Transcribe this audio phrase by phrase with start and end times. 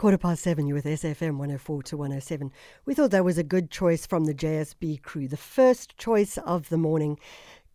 [0.00, 2.50] Quarter past seven, you with SAFM 104 to 107.
[2.86, 6.70] We thought that was a good choice from the JSB crew, the first choice of
[6.70, 7.18] the morning.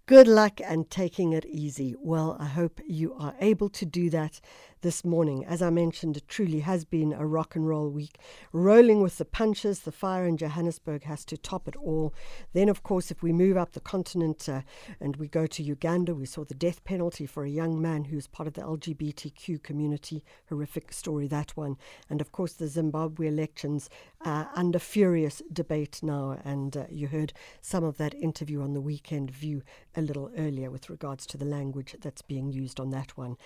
[0.07, 1.93] Good luck and taking it easy.
[1.99, 4.41] Well, I hope you are able to do that
[4.85, 5.43] this morning.
[5.43, 8.19] As I mentioned, it truly has been a rock and roll week.
[8.53, 12.13] Rolling with the punches, the fire in Johannesburg has to top it all.
[12.53, 14.61] Then, of course, if we move up the continent uh,
[14.99, 18.27] and we go to Uganda, we saw the death penalty for a young man who's
[18.27, 20.23] part of the LGBTQ community.
[20.49, 21.77] Horrific story, that one.
[22.07, 23.89] And of course, the Zimbabwe elections
[24.23, 26.37] uh, under furious debate now.
[26.45, 29.63] And uh, you heard some of that interview on the weekend view
[29.95, 33.37] a little earlier with regards to the language that's being used on that one.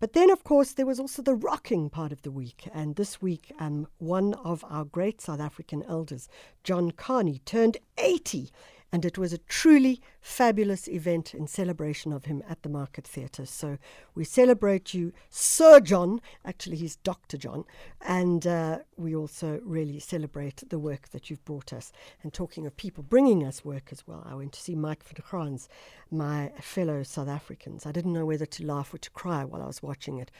[0.00, 2.68] But then, of course, there was also the rocking part of the week.
[2.72, 6.28] And this week, um, one of our great South African elders,
[6.62, 8.50] John Kani, turned 80
[8.90, 13.44] and it was a truly fabulous event in celebration of him at the Market Theatre.
[13.44, 13.76] So
[14.14, 16.20] we celebrate you, Sir John.
[16.44, 17.36] Actually, he's Dr.
[17.36, 17.64] John.
[18.00, 21.92] And uh, we also really celebrate the work that you've brought us.
[22.22, 25.58] And talking of people bringing us work as well, I went to see Mike van
[26.10, 27.84] my fellow South Africans.
[27.84, 30.30] I didn't know whether to laugh or to cry while I was watching it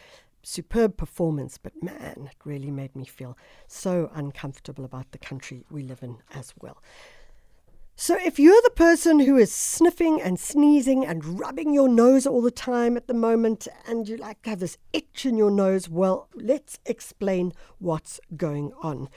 [0.40, 5.82] superb performance, but man, it really made me feel so uncomfortable about the country we
[5.82, 6.78] live in as well.
[8.00, 12.40] So, if you're the person who is sniffing and sneezing and rubbing your nose all
[12.40, 16.28] the time at the moment, and you like have this itch in your nose, well,
[16.32, 19.08] let's explain what's going on.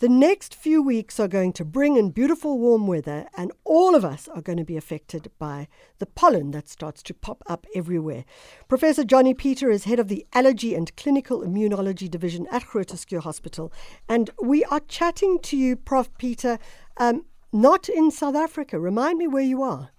[0.00, 4.04] The next few weeks are going to bring in beautiful warm weather, and all of
[4.04, 5.66] us are going to be affected by
[5.98, 8.26] the pollen that starts to pop up everywhere.
[8.68, 13.72] Professor Jonny Peter is head of the Allergy and Clinical Immunology Division at Groote Hospital,
[14.06, 16.10] and we are chatting to you, Prof.
[16.18, 16.58] Peter.
[16.98, 18.78] Um, not in South Africa.
[18.78, 19.90] Remind me where you are.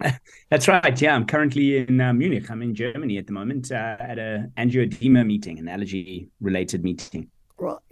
[0.50, 1.00] That's right.
[1.00, 2.50] Yeah, I'm currently in uh, Munich.
[2.50, 7.28] I'm in Germany at the moment uh, at an angioedema meeting, an allergy related meeting.
[7.58, 7.82] Well,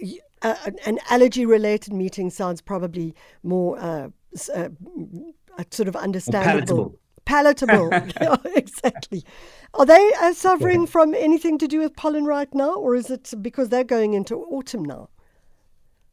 [0.42, 4.08] uh, an allergy related meeting sounds probably more uh,
[4.54, 4.68] uh,
[5.70, 6.98] sort of understandable.
[7.24, 7.90] palatable.
[7.90, 8.50] Palatable.
[8.56, 9.24] exactly.
[9.74, 10.86] Are they uh, suffering yeah.
[10.86, 14.36] from anything to do with pollen right now, or is it because they're going into
[14.36, 15.08] autumn now?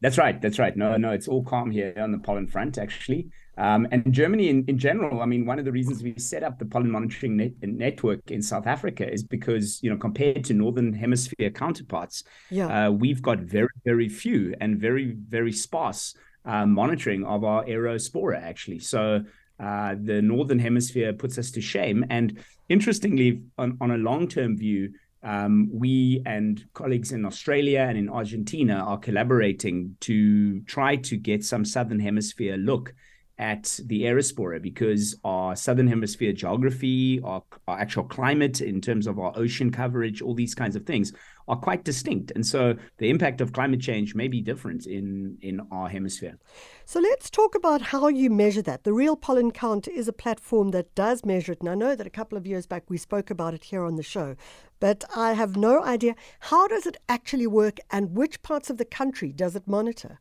[0.04, 0.38] That's right.
[0.38, 0.76] That's right.
[0.76, 3.30] No, no, it's all calm here on the pollen front, actually.
[3.56, 6.58] Um, and Germany in, in general, I mean, one of the reasons we set up
[6.58, 10.92] the pollen monitoring net, network in South Africa is because, you know, compared to Northern
[10.92, 12.88] Hemisphere counterparts, yeah.
[12.88, 18.42] Uh, we've got very, very few and very, very sparse uh, monitoring of our aerospora,
[18.42, 18.80] actually.
[18.80, 19.24] So
[19.58, 22.04] uh, the Northern Hemisphere puts us to shame.
[22.10, 24.92] And interestingly, on, on a long term view,
[25.24, 31.44] um, we and colleagues in Australia and in Argentina are collaborating to try to get
[31.44, 32.94] some Southern Hemisphere look
[33.38, 39.18] at the aerospora because our Southern Hemisphere geography, our, our actual climate in terms of
[39.18, 41.12] our ocean coverage, all these kinds of things
[41.48, 42.32] are quite distinct.
[42.34, 46.38] And so the impact of climate change may be different in, in our hemisphere.
[46.84, 48.84] So let's talk about how you measure that.
[48.84, 51.60] The Real Pollen Count is a platform that does measure it.
[51.60, 53.96] And I know that a couple of years back we spoke about it here on
[53.96, 54.36] the show,
[54.80, 58.84] but I have no idea how does it actually work and which parts of the
[58.84, 60.20] country does it monitor?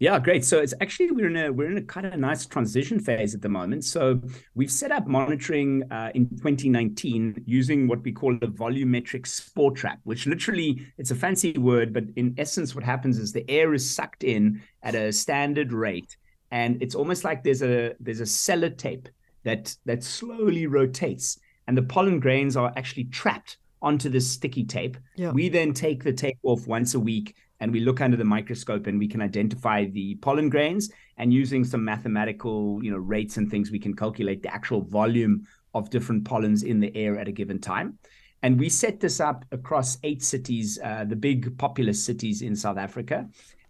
[0.00, 0.44] Yeah, great.
[0.44, 3.42] So it's actually we're in a we're in a kind of nice transition phase at
[3.42, 3.84] the moment.
[3.84, 4.20] So
[4.54, 10.00] we've set up monitoring uh, in 2019 using what we call a volumetric spore trap,
[10.02, 13.88] which literally it's a fancy word, but in essence, what happens is the air is
[13.88, 16.16] sucked in at a standard rate,
[16.50, 19.06] and it's almost like there's a there's a sellotape
[19.44, 21.38] that that slowly rotates,
[21.68, 24.96] and the pollen grains are actually trapped onto this sticky tape.
[25.14, 25.30] Yeah.
[25.30, 28.86] We then take the tape off once a week and we look under the microscope
[28.86, 33.50] and we can identify the pollen grains and using some mathematical you know rates and
[33.50, 37.32] things we can calculate the actual volume of different pollens in the air at a
[37.32, 37.98] given time.
[38.42, 42.76] And we set this up across eight cities uh, the big populous cities in south
[42.76, 43.26] africa.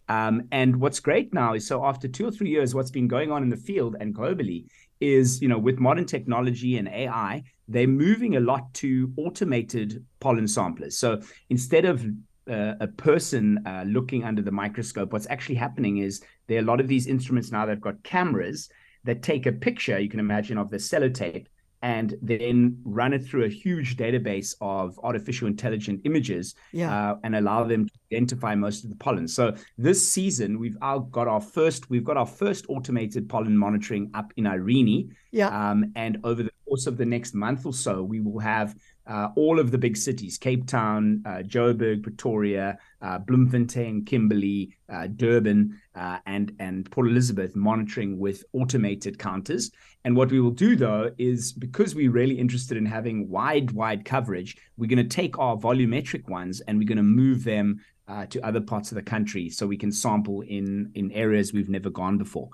[0.09, 3.31] Um, and what's great now is so after two or three years what's been going
[3.31, 4.67] on in the field and globally
[5.01, 10.49] is you know with modern technology and ai they're moving a lot to automated pollen
[10.49, 10.99] samplers.
[10.99, 12.05] So instead of
[12.51, 16.65] uh, a person uh, looking under the microscope, what's actually happening is there are a
[16.65, 18.69] lot of these instruments now that've got cameras
[19.05, 21.47] that take a picture, you can imagine, of the sellotape
[21.85, 27.11] and then run it through a huge database of artificial intelligent images yeah.
[27.11, 29.29] uh, and allow them to identify most of the pollen.
[29.29, 34.33] So this season we've got our first we've got our first automated pollen monitoring up
[34.39, 35.15] in Irene.
[35.31, 35.49] Yeah.
[35.49, 38.75] Um, and over the course of the next month or so, we will have
[39.07, 45.09] uh, all of the big cities Cape Town, uh, Joburg, Pretoria, uh, Bloemfontein, Kimberley, uh,
[45.09, 49.71] Durban, uh, and, and Port Elizabeth monitoring with automated counters.
[50.05, 54.05] And what we will do, though, is because we're really interested in having wide, wide
[54.05, 58.27] coverage, we're going to take our volumetric ones and we're going to move them uh,
[58.27, 61.89] to other parts of the country so we can sample in, in areas we've never
[61.89, 62.51] gone before.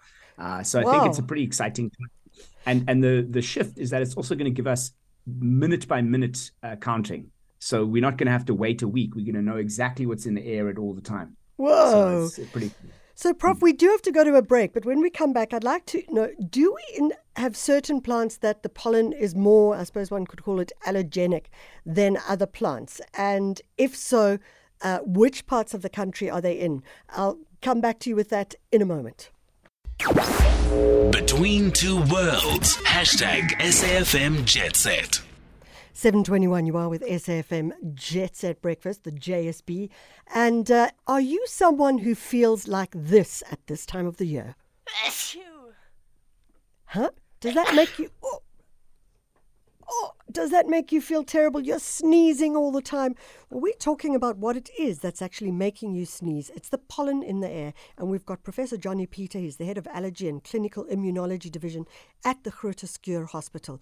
[0.62, 2.08] so I think it's a pretty exciting time.
[2.66, 4.92] And, and the, the shift is that it's also going to give us
[5.26, 7.30] minute by minute uh, counting.
[7.58, 9.14] So we're not going to have to wait a week.
[9.14, 11.36] We're going to know exactly what's in the air at all the time.
[11.56, 12.28] Whoa.
[12.28, 12.72] So pretty.
[13.14, 15.52] So, Prof, we do have to go to a break, but when we come back,
[15.52, 19.76] I'd like to know do we in, have certain plants that the pollen is more,
[19.76, 21.48] I suppose one could call it allergenic,
[21.84, 22.98] than other plants?
[23.12, 24.38] And if so,
[24.80, 26.82] uh, which parts of the country are they in?
[27.10, 29.30] I'll come back to you with that in a moment.
[30.70, 32.76] Between two worlds.
[32.84, 35.20] Hashtag SAFM Jetset.
[35.92, 39.90] 721, you are with SAFM Jet Set Breakfast, the JSB.
[40.32, 44.54] And uh, are you someone who feels like this at this time of the year?
[46.84, 47.10] Huh?
[47.40, 48.10] Does that make you.
[48.22, 48.38] Oh,
[49.90, 51.60] oh, does that make you feel terrible?
[51.60, 53.14] You're sneezing all the time.
[53.48, 56.50] Well, we're talking about what it is that's actually making you sneeze.
[56.54, 57.74] It's the pollen in the air.
[57.98, 61.86] And we've got Professor Jonny Peter, He's the head of allergy and clinical immunology division
[62.24, 63.80] at the Groote Schuur Hospital.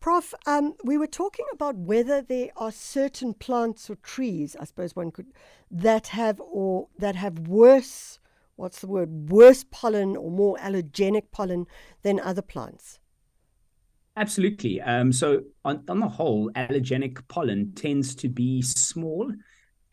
[0.00, 4.94] Prof, um, we were talking about whether there are certain plants or trees, I suppose
[4.94, 5.32] one could,
[5.70, 8.18] that have or that have worse,
[8.56, 11.66] what's the word, worse pollen or more allergenic pollen
[12.02, 13.00] than other plants.
[14.16, 14.80] Absolutely.
[14.80, 19.30] Um, so, on, on the whole, allergenic pollen tends to be small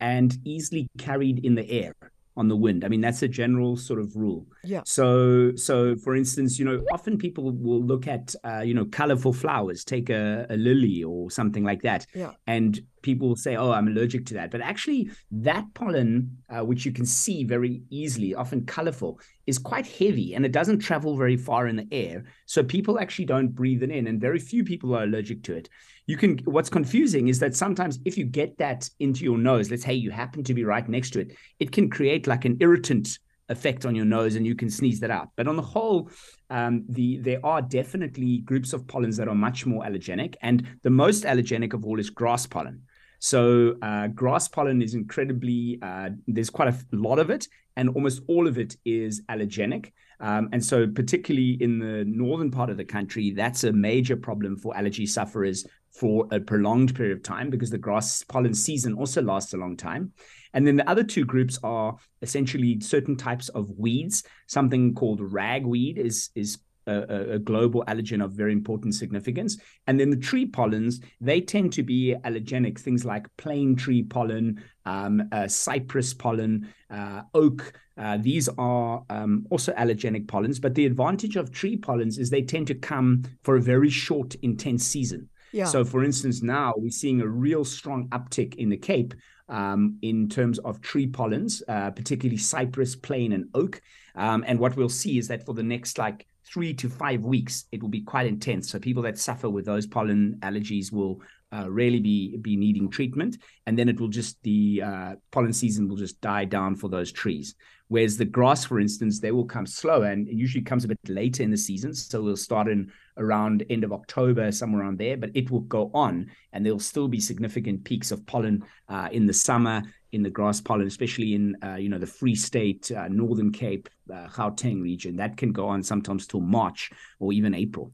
[0.00, 1.94] and easily carried in the air
[2.36, 2.84] on the wind.
[2.84, 4.46] I mean, that's a general sort of rule.
[4.64, 4.82] Yeah.
[4.84, 9.32] So, so for instance, you know, often people will look at, uh, you know, colorful
[9.32, 12.32] flowers, take a, a lily or something like that, yeah.
[12.46, 16.84] and people will say, "Oh, I'm allergic to that." But actually, that pollen, uh, which
[16.84, 21.36] you can see very easily, often colorful, is quite heavy and it doesn't travel very
[21.36, 22.24] far in the air.
[22.46, 25.68] So people actually don't breathe it in, and very few people are allergic to it
[26.06, 29.84] you can what's confusing is that sometimes if you get that into your nose let's
[29.84, 33.18] say you happen to be right next to it it can create like an irritant
[33.48, 35.28] effect on your nose and you can sneeze that out.
[35.36, 36.10] But on the whole
[36.50, 40.90] um, the there are definitely groups of pollens that are much more allergenic and the
[40.90, 42.82] most allergenic of all is grass pollen.
[43.18, 48.22] So uh, grass pollen is incredibly uh, there's quite a lot of it and almost
[48.28, 49.92] all of it is allergenic.
[50.20, 54.56] Um, and so, particularly in the northern part of the country, that's a major problem
[54.56, 59.22] for allergy sufferers for a prolonged period of time because the grass pollen season also
[59.22, 60.12] lasts a long time.
[60.52, 64.24] And then the other two groups are essentially certain types of weeds.
[64.46, 69.56] Something called ragweed is is a, a, global allergen of very important significance.
[69.86, 74.62] And then the tree pollens, they tend to be allergenic, things like plane tree pollen,
[74.84, 77.72] um, uh, cypress pollen, uh, oak.
[77.96, 80.58] Uh, these are um, also allergenic pollens.
[80.58, 84.34] But the advantage of tree pollens is they tend to come for a very short,
[84.42, 85.28] intense season.
[85.54, 85.66] Yeah.
[85.66, 89.14] So, for instance, now we're seeing a real strong uptick in the Cape
[89.48, 93.80] um, in terms of tree pollens, uh, particularly cypress, plane, and oak.
[94.16, 97.66] Um, and what we'll see is that for the next like three to five weeks,
[97.70, 98.68] it will be quite intense.
[98.68, 101.20] So people that suffer with those pollen allergies will
[101.52, 105.88] uh, really be be needing treatment, and then it will just the uh, pollen season
[105.88, 107.54] will just die down for those trees.
[107.88, 110.98] Whereas the grass, for instance, they will come slower and it usually comes a bit
[111.08, 111.94] later in the season.
[111.94, 115.90] So we'll start in around end of October, somewhere around there, but it will go
[115.94, 119.82] on and there'll still be significant peaks of pollen uh, in the summer
[120.14, 123.88] in the grass pollen, especially in uh, you know the Free State, uh, Northern Cape,
[124.12, 125.16] uh, Gauteng region.
[125.16, 127.92] That can go on sometimes till March or even April.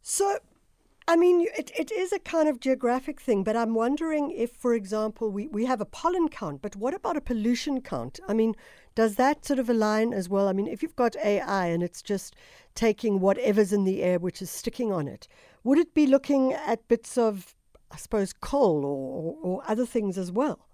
[0.00, 0.38] So,
[1.08, 4.74] I mean, it, it is a kind of geographic thing, but I'm wondering if, for
[4.74, 8.20] example, we, we have a pollen count, but what about a pollution count?
[8.28, 8.54] I mean,
[8.94, 10.48] does that sort of align as well?
[10.48, 12.36] I mean, if you've got AI and it's just
[12.74, 15.26] taking whatever's in the air which is sticking on it,
[15.64, 17.54] would it be looking at bits of,
[17.90, 20.67] I suppose, coal or, or other things as well?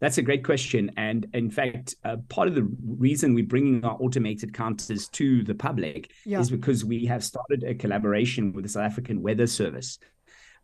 [0.00, 0.92] That's a great question.
[0.96, 5.54] And in fact, uh, part of the reason we're bringing our automated counters to the
[5.54, 6.38] public yeah.
[6.38, 9.98] is because we have started a collaboration with the South African Weather Service.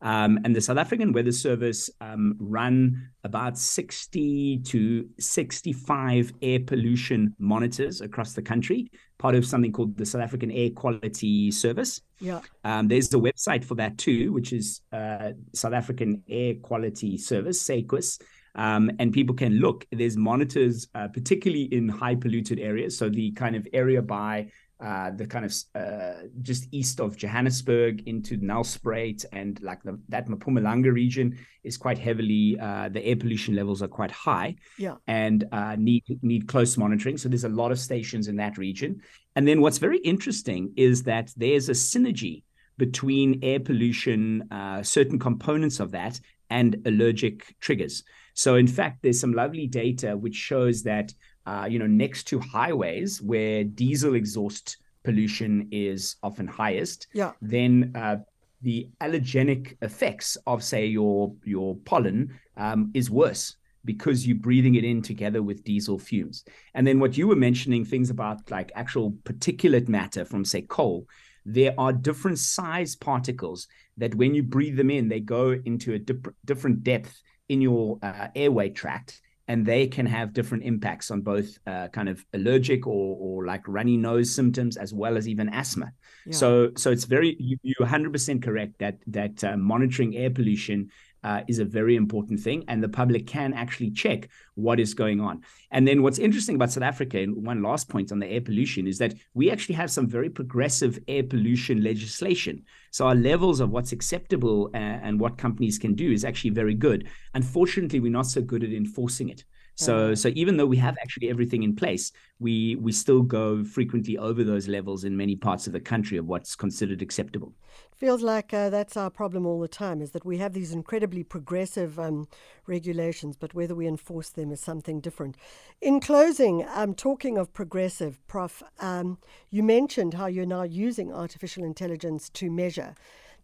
[0.04, 7.34] Um, and the South African Weather Service um, run about 60 to 65 air pollution
[7.38, 12.02] monitors across the country, part of something called the South African Air Quality Service.
[12.20, 12.40] Yeah.
[12.64, 17.62] Um, there's a website for that too, which is uh, South African Air Quality Service,
[17.62, 18.18] SAQUS.
[18.56, 19.86] Um, and people can look.
[19.90, 22.96] There's monitors, uh, particularly in high polluted areas.
[22.96, 24.48] So the kind of area by
[24.80, 30.28] uh, the kind of uh, just east of Johannesburg into Nelspruit and like the, that
[30.28, 34.96] Mpumalanga region is quite heavily uh, the air pollution levels are quite high yeah.
[35.06, 37.16] and uh, need need close monitoring.
[37.16, 39.00] So there's a lot of stations in that region.
[39.36, 42.42] And then what's very interesting is that there's a synergy
[42.76, 46.20] between air pollution, uh, certain components of that,
[46.50, 48.02] and allergic triggers.
[48.34, 51.12] So in fact, there's some lovely data which shows that
[51.46, 57.32] uh, you know, next to highways where diesel exhaust pollution is often highest, yeah.
[57.42, 58.16] then uh,
[58.62, 64.84] the allergenic effects of, say, your your pollen um, is worse because you're breathing it
[64.84, 66.44] in together with diesel fumes.
[66.72, 71.06] And then what you were mentioning, things about like actual particulate matter from, say, coal,
[71.44, 75.98] there are different size particles that when you breathe them in, they go into a
[75.98, 81.20] dip- different depth in your uh, airway tract and they can have different impacts on
[81.20, 85.48] both uh, kind of allergic or, or like runny nose symptoms as well as even
[85.50, 85.92] asthma.
[86.24, 86.32] Yeah.
[86.32, 90.90] So so it's very you, you're 100% correct that that uh, monitoring air pollution
[91.24, 95.20] uh, is a very important thing, and the public can actually check what is going
[95.20, 95.42] on.
[95.70, 98.86] And then what's interesting about South Africa, and one last point on the air pollution,
[98.86, 102.62] is that we actually have some very progressive air pollution legislation.
[102.90, 106.74] So our levels of what's acceptable uh, and what companies can do is actually very
[106.74, 107.08] good.
[107.32, 109.44] Unfortunately, we're not so good at enforcing it.
[109.74, 110.18] So mm.
[110.18, 114.44] so even though we have actually everything in place, we we still go frequently over
[114.44, 117.52] those levels in many parts of the country of what's considered acceptable.
[117.96, 121.22] Feels like uh, that's our problem all the time is that we have these incredibly
[121.22, 122.26] progressive um,
[122.66, 125.36] regulations, but whether we enforce them is something different.
[125.80, 129.18] In closing, um, talking of progressive, Prof, um,
[129.50, 132.94] you mentioned how you're now using artificial intelligence to measure.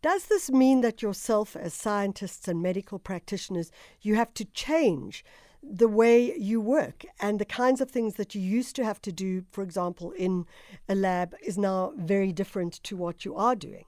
[0.03, 3.71] Does this mean that yourself, as scientists and medical practitioners,
[4.01, 5.25] you have to change
[5.63, 9.13] the way you work and the kinds of things that you used to have to
[9.13, 10.47] do, for example, in
[10.89, 13.85] a lab, is now very different to what you are doing?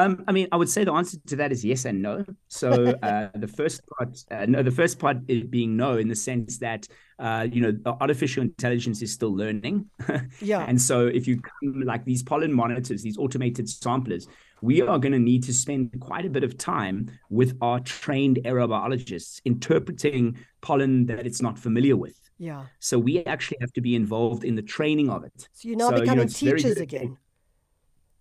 [0.00, 2.24] Um, I mean, I would say the answer to that is yes and no.
[2.48, 2.70] So
[3.02, 6.58] uh, the first part, uh, no, the first part is being no in the sense
[6.58, 6.86] that
[7.18, 9.90] uh, you know artificial intelligence is still learning.
[10.40, 10.64] yeah.
[10.66, 14.26] And so if you come like these pollen monitors, these automated samplers,
[14.62, 18.40] we are going to need to spend quite a bit of time with our trained
[18.44, 22.18] aerobiologists interpreting pollen that it's not familiar with.
[22.38, 22.64] Yeah.
[22.78, 25.48] So we actually have to be involved in the training of it.
[25.52, 27.18] So you're now so, becoming you know, teachers again.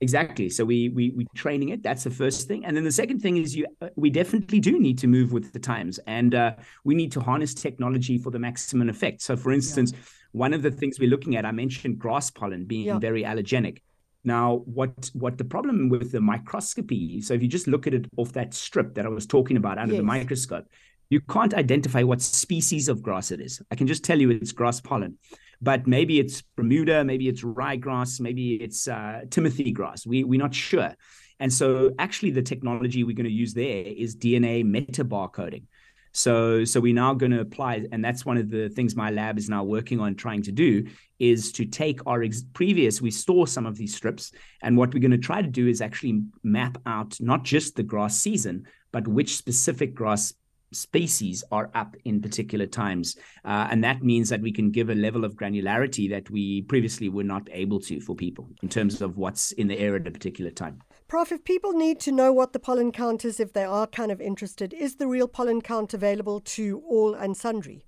[0.02, 0.50] Exactly.
[0.50, 1.84] So we we we training it.
[1.84, 3.66] That's the first thing, and then the second thing is you.
[3.98, 6.54] We definitely do need to move with the times, and uh,
[6.86, 9.22] we need to harness technology for the maximum effect.
[9.22, 10.00] So, for instance, yeah.
[10.32, 13.00] one of the things we're looking at, I mentioned grass pollen being yeah.
[13.00, 13.80] very allergenic.
[14.24, 17.20] Now, what what the problem with the microscopy?
[17.20, 19.78] So, if you just look at it off that strip that I was talking about
[19.78, 20.00] under yes.
[20.00, 20.66] the microscope,
[21.10, 23.62] you can't identify what species of grass it is.
[23.70, 25.18] I can just tell you it's grass pollen
[25.62, 30.06] but maybe it's Bermuda, maybe it's ryegrass, maybe it's uh, Timothy grass.
[30.06, 30.96] We, we're not sure.
[31.40, 35.64] And so actually the technology we're going to use there is DNA metabarcoding.
[36.12, 39.38] So, so we're now going to apply, and that's one of the things my lab
[39.38, 40.88] is now working on trying to do
[41.20, 44.32] is to take our ex- previous, we store some of these strips,
[44.64, 47.84] and what we're going to try to do is actually map out not just the
[47.84, 50.34] grass season, but which specific grass
[50.72, 53.16] species are up in particular times.
[53.46, 57.10] Uh, and that means that we can give a level of granularity that we previously
[57.10, 60.12] were not able to for people in terms of what's in the air at a
[60.12, 60.80] particular time.
[61.08, 64.12] Prof, if people need to know what the pollen count is, if they are kind
[64.12, 67.84] of interested, is the real pollen count available to all and sundry?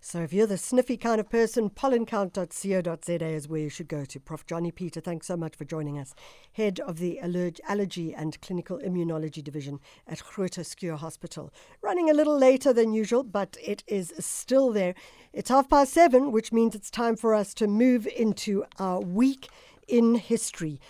[0.00, 4.20] So if you're the sniffy kind of person, pollencount.co.za is where you should go to.
[4.20, 4.46] Prof.
[4.46, 6.14] Jonny Peter, thanks so much for joining us.
[6.52, 11.52] Head of the Allergy and Clinical Immunology Division at Groote Schuur Hospital.
[11.82, 14.94] Running a little later than usual, but it is still there.
[15.32, 19.48] It's half past seven, which means it's time for us to move into our week
[19.88, 20.80] in history.